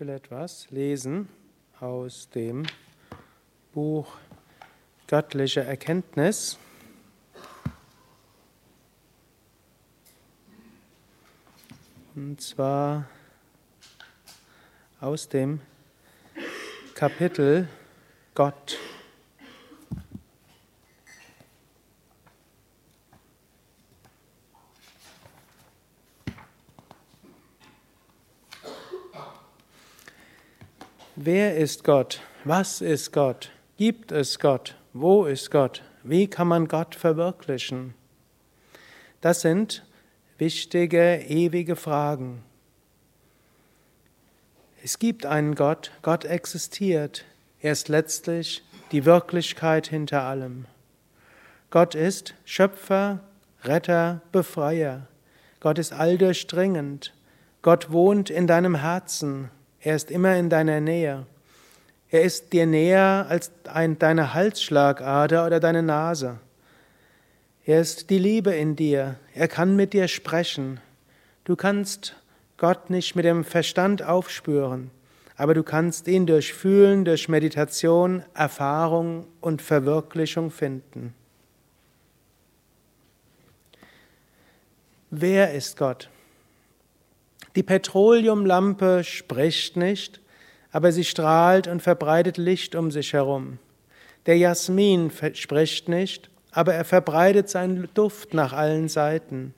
will 0.00 0.08
etwas 0.08 0.66
lesen 0.70 1.28
aus 1.78 2.30
dem 2.30 2.64
Buch 3.74 4.16
Göttliche 5.06 5.60
Erkenntnis. 5.60 6.58
Und 12.14 12.40
zwar 12.40 13.10
aus 15.02 15.28
dem 15.28 15.60
Kapitel 16.94 17.68
Gott. 18.34 18.78
Wer 31.22 31.58
ist 31.58 31.84
Gott? 31.84 32.22
Was 32.44 32.80
ist 32.80 33.12
Gott? 33.12 33.50
Gibt 33.76 34.10
es 34.10 34.38
Gott? 34.38 34.76
Wo 34.94 35.26
ist 35.26 35.50
Gott? 35.50 35.82
Wie 36.02 36.28
kann 36.28 36.48
man 36.48 36.66
Gott 36.66 36.94
verwirklichen? 36.94 37.92
Das 39.20 39.42
sind 39.42 39.84
wichtige, 40.38 41.16
ewige 41.28 41.76
Fragen. 41.76 42.42
Es 44.82 44.98
gibt 44.98 45.26
einen 45.26 45.56
Gott, 45.56 45.90
Gott 46.00 46.24
existiert, 46.24 47.26
er 47.60 47.72
ist 47.72 47.90
letztlich 47.90 48.64
die 48.90 49.04
Wirklichkeit 49.04 49.88
hinter 49.88 50.22
allem. 50.22 50.64
Gott 51.68 51.94
ist 51.94 52.34
Schöpfer, 52.46 53.20
Retter, 53.64 54.22
Befreier. 54.32 55.06
Gott 55.60 55.78
ist 55.78 55.92
alldurchdringend. 55.92 57.12
Gott 57.60 57.92
wohnt 57.92 58.30
in 58.30 58.46
deinem 58.46 58.76
Herzen. 58.76 59.50
Er 59.80 59.96
ist 59.96 60.10
immer 60.10 60.36
in 60.36 60.50
deiner 60.50 60.80
Nähe. 60.80 61.26
Er 62.10 62.22
ist 62.22 62.52
dir 62.52 62.66
näher 62.66 63.26
als 63.28 63.50
ein, 63.64 63.98
deine 63.98 64.34
Halsschlagader 64.34 65.46
oder 65.46 65.60
deine 65.60 65.82
Nase. 65.82 66.38
Er 67.64 67.80
ist 67.80 68.10
die 68.10 68.18
Liebe 68.18 68.52
in 68.52 68.76
dir. 68.76 69.16
Er 69.34 69.48
kann 69.48 69.76
mit 69.76 69.92
dir 69.92 70.08
sprechen. 70.08 70.80
Du 71.44 71.56
kannst 71.56 72.16
Gott 72.56 72.90
nicht 72.90 73.16
mit 73.16 73.24
dem 73.24 73.44
Verstand 73.44 74.02
aufspüren, 74.02 74.90
aber 75.36 75.54
du 75.54 75.62
kannst 75.62 76.08
ihn 76.08 76.26
durch 76.26 76.52
Fühlen, 76.52 77.04
durch 77.04 77.28
Meditation, 77.28 78.22
Erfahrung 78.34 79.26
und 79.40 79.62
Verwirklichung 79.62 80.50
finden. 80.50 81.14
Wer 85.10 85.54
ist 85.54 85.76
Gott? 85.76 86.10
Die 87.56 87.62
Petroleumlampe 87.62 89.02
spricht 89.02 89.76
nicht, 89.76 90.20
aber 90.70 90.92
sie 90.92 91.04
strahlt 91.04 91.66
und 91.66 91.82
verbreitet 91.82 92.36
Licht 92.36 92.74
um 92.74 92.90
sich 92.90 93.12
herum. 93.12 93.58
Der 94.26 94.36
Jasmin 94.36 95.10
spricht 95.34 95.88
nicht, 95.88 96.30
aber 96.52 96.74
er 96.74 96.84
verbreitet 96.84 97.48
seinen 97.48 97.88
Duft 97.94 98.34
nach 98.34 98.52
allen 98.52 98.88
Seiten. 98.88 99.54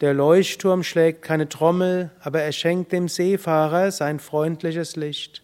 Der 0.00 0.12
Leuchtturm 0.12 0.82
schlägt 0.82 1.22
keine 1.22 1.48
Trommel, 1.48 2.10
aber 2.20 2.42
er 2.42 2.52
schenkt 2.52 2.92
dem 2.92 3.08
Seefahrer 3.08 3.90
sein 3.90 4.18
freundliches 4.18 4.96
Licht. 4.96 5.42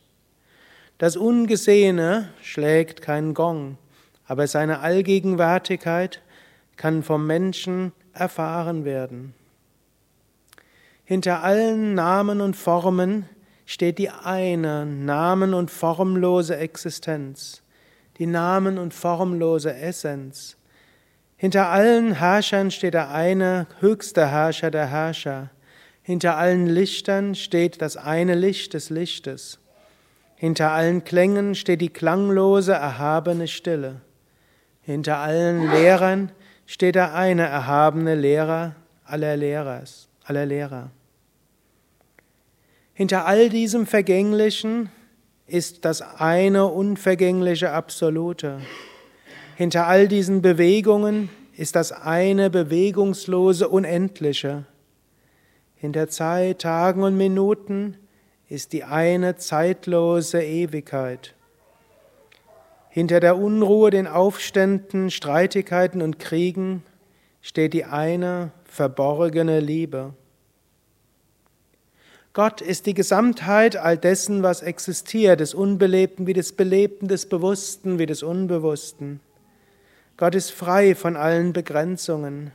Das 0.99 1.17
Ungesehene 1.17 2.29
schlägt 2.43 3.01
keinen 3.01 3.33
Gong, 3.33 3.79
aber 4.27 4.47
seine 4.47 4.81
Allgegenwärtigkeit 4.81 6.21
kann 6.77 7.03
vom 7.03 7.27
Menschen 7.27 7.93
erfahren 8.13 8.85
werden. 8.85 9.35
Hinter 11.11 11.43
allen 11.43 11.95
Namen 11.95 12.41
und 12.41 12.55
Formen 12.55 13.29
steht 13.67 13.99
die 13.99 14.11
eine 14.11 14.87
namen- 14.87 15.55
und 15.55 15.69
formlose 15.69 16.57
Existenz, 16.57 17.63
die 18.19 18.27
namen- 18.27 18.79
und 18.79 18.95
formlose 18.95 19.75
Essenz. 19.75 20.57
Hinter 21.37 21.67
allen 21.67 22.13
Herrschern 22.13 22.71
steht 22.71 22.95
der 22.95 23.11
eine 23.11 23.67
höchste 23.81 24.29
Herrscher 24.29 24.71
der 24.71 24.87
Herrscher. 24.87 25.51
Hinter 26.03 26.37
allen 26.37 26.69
Lichtern 26.69 27.35
steht 27.35 27.83
das 27.83 27.97
eine 27.97 28.37
Licht 28.37 28.75
des 28.75 28.89
Lichtes. 28.89 29.59
Hinter 30.37 30.71
allen 30.71 31.03
Klängen 31.03 31.57
steht 31.57 31.81
die 31.81 31.93
klanglose, 31.93 32.75
erhabene 32.75 33.49
Stille. 33.49 34.01
Hinter 34.83 35.17
allen 35.17 35.73
Lehrern 35.73 36.31
steht 36.67 36.95
der 36.95 37.17
eine 37.17 37.47
erhabene 37.47 38.15
Lehrer 38.15 38.77
aller 39.05 39.37
Lehrers, 39.37 40.09
aller 40.23 40.47
Lehrer. 40.47 40.93
Hinter 43.01 43.25
all 43.25 43.49
diesem 43.49 43.87
Vergänglichen 43.87 44.91
ist 45.47 45.87
das 45.87 46.03
eine 46.03 46.67
unvergängliche 46.67 47.71
Absolute. 47.71 48.61
Hinter 49.57 49.87
all 49.87 50.07
diesen 50.07 50.43
Bewegungen 50.43 51.31
ist 51.57 51.77
das 51.77 51.93
eine 51.93 52.51
bewegungslose 52.51 53.71
Unendliche. 53.71 54.67
Hinter 55.77 56.09
Zeit, 56.09 56.59
Tagen 56.59 57.03
und 57.03 57.17
Minuten 57.17 57.97
ist 58.51 58.75
die 58.75 58.85
eine 58.85 59.37
zeitlose 59.37 60.43
Ewigkeit. 60.43 61.35
Hinter 62.91 63.21
der 63.21 63.39
Unruhe, 63.39 63.89
den 63.89 64.09
Aufständen, 64.09 65.11
Streitigkeiten 65.11 66.03
und 66.03 66.19
Kriegen 66.19 66.83
steht 67.41 67.73
die 67.73 67.87
eine 67.87 68.51
verborgene 68.65 69.61
Liebe. 69.61 70.13
Gott 72.33 72.61
ist 72.61 72.87
die 72.87 72.95
Gesamtheit 72.95 73.77
all 73.77 73.99
dessen, 73.99 74.45
was 74.45 74.63
existiert, 74.63 75.41
des 75.41 75.53
Unbelebten 75.53 76.29
wie 76.29 76.33
des 76.33 76.53
Belebten, 76.53 77.09
des 77.09 77.27
Bewussten 77.27 77.99
wie 77.99 78.07
des 78.07 78.23
Unbewussten. 78.23 79.21
Gott 80.17 80.37
ist 80.37 80.53
frei 80.53 80.95
von 80.95 81.17
allen 81.17 81.53
Begrenzungen. 81.53 82.53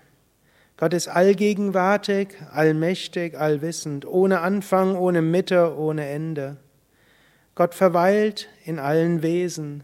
Gott 0.78 0.94
ist 0.94 1.09
allgegenwärtig, 1.09 2.30
allmächtig, 2.52 3.38
allwissend, 3.38 4.06
ohne 4.06 4.41
Anfang, 4.41 4.96
ohne 4.96 5.22
Mitte, 5.22 5.78
ohne 5.78 6.07
Ende. 6.07 6.57
Gott 7.53 7.74
verweilt 7.74 8.47
in 8.66 8.80
allen 8.80 9.24
Wesen. 9.24 9.84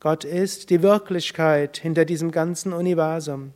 Gott 0.00 0.24
ist 0.24 0.70
die 0.70 0.82
Wirklichkeit 0.82 1.78
hinter 1.78 2.04
diesem 2.04 2.30
ganzen 2.30 2.72
Universum. 2.72 3.52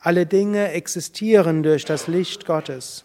Alle 0.00 0.26
Dinge 0.26 0.70
existieren 0.72 1.64
durch 1.64 1.84
das 1.84 2.06
Licht 2.06 2.46
Gottes. 2.46 3.04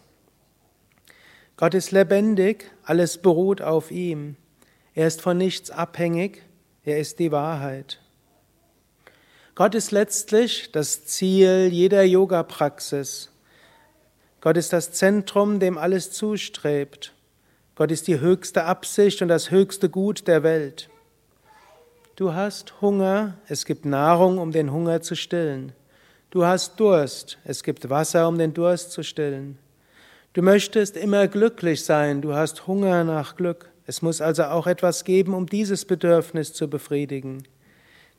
Gott 1.57 1.73
ist 1.73 1.91
lebendig, 1.91 2.69
alles 2.83 3.17
beruht 3.17 3.61
auf 3.61 3.89
ihm. 3.89 4.35
Er 4.93 5.07
ist 5.07 5.21
von 5.21 5.37
nichts 5.37 5.71
abhängig, 5.71 6.43
er 6.83 6.99
ist 6.99 7.17
die 7.17 7.31
Wahrheit. 7.31 7.99
Gott 9.55 9.73
ist 9.73 9.91
letztlich 9.91 10.71
das 10.71 11.05
Ziel 11.05 11.69
jeder 11.71 12.03
Yoga-Praxis. 12.03 13.31
Gott 14.41 14.57
ist 14.57 14.73
das 14.73 14.91
Zentrum, 14.91 15.59
dem 15.59 15.77
alles 15.77 16.11
zustrebt. 16.11 17.13
Gott 17.75 17.91
ist 17.91 18.07
die 18.07 18.19
höchste 18.19 18.65
Absicht 18.65 19.21
und 19.23 19.29
das 19.29 19.49
höchste 19.49 19.89
Gut 19.89 20.27
der 20.27 20.43
Welt. 20.43 20.89
Du 22.15 22.33
hast 22.33 22.81
Hunger, 22.81 23.39
es 23.47 23.65
gibt 23.65 23.85
Nahrung, 23.85 24.37
um 24.37 24.51
den 24.51 24.71
Hunger 24.71 25.01
zu 25.01 25.15
stillen. 25.15 25.71
Du 26.33 26.43
hast 26.43 26.79
Durst, 26.79 27.37
es 27.45 27.61
gibt 27.61 27.91
Wasser, 27.91 28.27
um 28.27 28.39
den 28.39 28.55
Durst 28.55 28.91
zu 28.91 29.03
stillen. 29.03 29.59
Du 30.33 30.41
möchtest 30.41 30.97
immer 30.97 31.27
glücklich 31.27 31.85
sein, 31.85 32.23
du 32.23 32.33
hast 32.33 32.65
Hunger 32.65 33.03
nach 33.03 33.35
Glück. 33.35 33.69
Es 33.85 34.01
muss 34.01 34.19
also 34.19 34.45
auch 34.45 34.65
etwas 34.65 35.03
geben, 35.03 35.35
um 35.35 35.45
dieses 35.45 35.85
Bedürfnis 35.85 36.51
zu 36.51 36.67
befriedigen. 36.67 37.43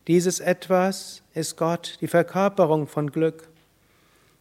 Dieses 0.07 0.39
etwas 0.39 1.25
ist 1.35 1.57
Gott, 1.57 1.99
die 2.01 2.07
Verkörperung 2.07 2.87
von 2.87 3.11
Glück. 3.11 3.49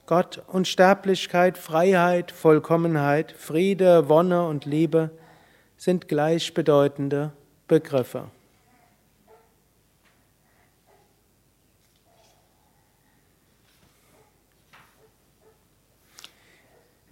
Gott, 0.05 0.43
Unsterblichkeit, 0.49 1.57
Freiheit, 1.57 2.31
Vollkommenheit, 2.31 3.31
Friede, 3.31 4.07
Wonne 4.07 4.47
und 4.47 4.65
Liebe 4.65 5.09
sind 5.77 6.07
gleichbedeutende 6.07 7.31
Begriffe. 7.67 8.25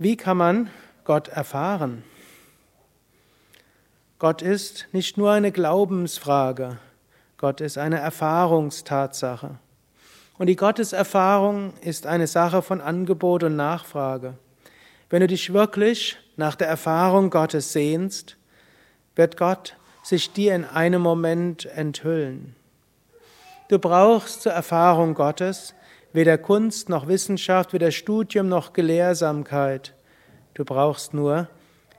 Wie 0.02 0.18
kann 0.18 0.38
man 0.38 0.72
Gott 1.04 1.28
erfahren? 1.28 2.04
Gott 4.18 4.42
ist 4.42 4.88
nicht 4.94 5.16
nur 5.16 5.30
eine 5.30 5.52
Glaubensfrage, 5.52 6.80
Gott 7.38 7.62
ist 7.62 7.78
eine 7.78 8.00
Erfahrungstatsache. 8.00 9.60
Und 10.40 10.48
die 10.48 10.56
Gotteserfahrung 10.56 11.76
ist 11.82 12.08
eine 12.08 12.26
Sache 12.26 12.64
von 12.64 12.82
Angebot 12.82 13.44
und 13.44 13.56
Nachfrage. 13.56 14.34
Wenn 15.12 15.20
du 15.20 15.28
dich 15.28 15.54
wirklich 15.54 16.18
nach 16.36 16.56
der 16.56 16.68
Erfahrung 16.68 17.30
Gottes 17.30 17.72
sehnst, 17.72 18.38
wird 19.16 19.38
Gott 19.38 19.78
sich 20.02 20.34
dir 20.34 20.56
in 20.56 20.66
einem 20.66 21.04
Moment 21.04 21.68
enthüllen. 21.68 22.56
Du 23.68 23.78
brauchst 23.78 24.42
zur 24.42 24.54
Erfahrung 24.54 25.14
Gottes 25.14 25.76
weder 26.14 26.38
Kunst 26.38 26.90
noch 26.90 27.08
Wissenschaft, 27.08 27.74
weder 27.74 27.92
Studium 27.92 28.50
noch 28.50 28.74
Gelehrsamkeit. 28.74 29.94
Du 30.54 30.66
brauchst 30.66 31.14
nur 31.14 31.48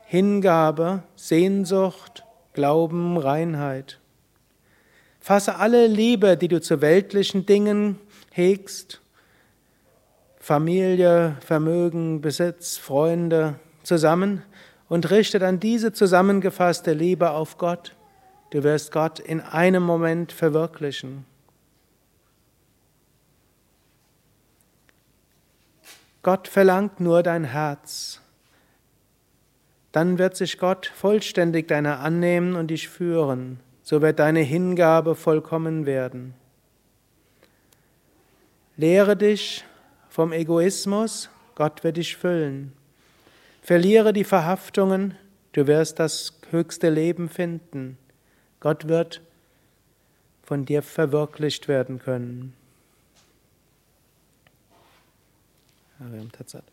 Hingabe, 0.06 1.02
Sehnsucht, 1.16 2.24
Glauben, 2.52 3.16
Reinheit. 3.16 3.98
Fasse 5.20 5.56
alle 5.56 5.86
Liebe, 5.86 6.36
die 6.36 6.48
du 6.48 6.60
zu 6.60 6.80
weltlichen 6.80 7.46
Dingen 7.46 7.98
hegst, 8.32 9.00
Familie, 10.38 11.36
Vermögen, 11.40 12.20
Besitz, 12.20 12.76
Freunde, 12.76 13.54
zusammen 13.84 14.42
und 14.88 15.10
richte 15.10 15.38
dann 15.38 15.60
diese 15.60 15.92
zusammengefasste 15.92 16.92
Liebe 16.92 17.30
auf 17.30 17.56
Gott. 17.56 17.94
Du 18.50 18.62
wirst 18.62 18.92
Gott 18.92 19.18
in 19.18 19.40
einem 19.40 19.82
Moment 19.82 20.32
verwirklichen. 20.32 21.24
Gott 26.22 26.46
verlangt 26.46 27.00
nur 27.00 27.22
dein 27.22 27.44
Herz. 27.44 28.20
Dann 29.90 30.18
wird 30.18 30.36
sich 30.36 30.58
Gott 30.58 30.86
vollständig 30.86 31.68
deiner 31.68 32.00
annehmen 32.00 32.54
und 32.54 32.68
dich 32.68 32.88
führen. 32.88 33.60
So 33.82 34.00
wird 34.00 34.20
deine 34.20 34.40
Hingabe 34.40 35.14
vollkommen 35.14 35.84
werden. 35.84 36.34
Lehre 38.76 39.16
dich 39.16 39.64
vom 40.08 40.32
Egoismus, 40.32 41.28
Gott 41.54 41.84
wird 41.84 41.96
dich 41.96 42.16
füllen. 42.16 42.72
Verliere 43.60 44.12
die 44.12 44.24
Verhaftungen, 44.24 45.14
du 45.52 45.66
wirst 45.66 45.98
das 45.98 46.38
höchste 46.50 46.88
Leben 46.88 47.28
finden. 47.28 47.98
Gott 48.60 48.88
wird 48.88 49.20
von 50.42 50.64
dir 50.64 50.82
verwirklicht 50.82 51.68
werden 51.68 51.98
können. 51.98 52.54
Haben 56.02 56.14
wir 56.14 56.20
am 56.20 56.32
Tatzat. 56.32 56.64